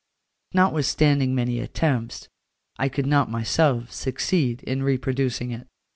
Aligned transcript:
Notwithstanding 0.55 1.35
many 1.35 1.59
attempts, 1.59 2.27
I 2.79 2.89
could 2.89 3.05
not 3.05 3.29
myself 3.29 3.91
succeed 3.91 4.63
in 4.63 4.81
re 4.81 4.97
producing 4.97 5.51
it. 5.51 5.67